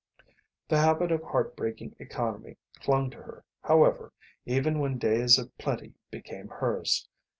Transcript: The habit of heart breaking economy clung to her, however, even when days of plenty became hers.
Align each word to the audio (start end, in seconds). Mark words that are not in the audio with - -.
The 0.67 0.79
habit 0.79 1.11
of 1.11 1.21
heart 1.21 1.55
breaking 1.55 1.95
economy 1.99 2.57
clung 2.79 3.11
to 3.11 3.17
her, 3.21 3.43
however, 3.63 4.11
even 4.47 4.79
when 4.79 4.97
days 4.97 5.37
of 5.37 5.55
plenty 5.59 5.93
became 6.09 6.47
hers. 6.47 7.07